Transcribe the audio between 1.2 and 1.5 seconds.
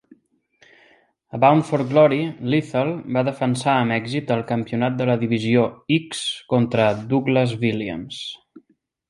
A